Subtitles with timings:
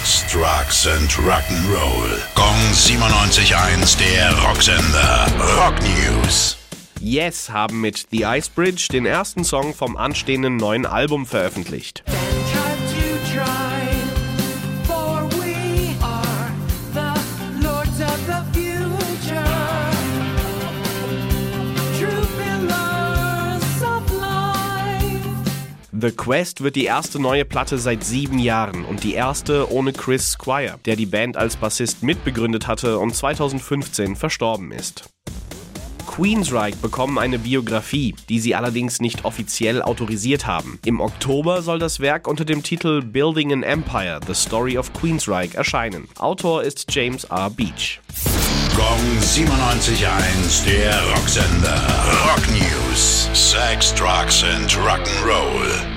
[0.00, 2.18] Sex, Drugs and Rock'n'Roll.
[2.34, 5.26] Gong 97.1, der Rocksender.
[5.56, 6.56] Rock News.
[7.00, 12.02] Yes haben mit The Ice Bridge den ersten Song vom anstehenden neuen Album veröffentlicht.
[26.00, 30.32] The Quest wird die erste neue Platte seit sieben Jahren und die erste ohne Chris
[30.32, 35.10] Squire, der die Band als Bassist mitbegründet hatte und 2015 verstorben ist.
[36.06, 40.78] Queensryche bekommen eine Biografie, die sie allerdings nicht offiziell autorisiert haben.
[40.86, 45.56] Im Oktober soll das Werk unter dem Titel Building an Empire: The Story of Queensryche
[45.56, 46.08] erscheinen.
[46.18, 47.50] Autor ist James R.
[47.50, 48.00] Beach.
[48.74, 51.82] Gong 97.1, der Rocksender.
[52.24, 53.28] Rock News.
[53.34, 55.89] Sex, Drugs and Rock'n'Roll.